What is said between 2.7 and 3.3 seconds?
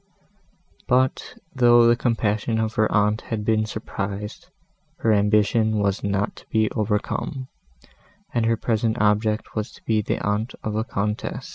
her aunt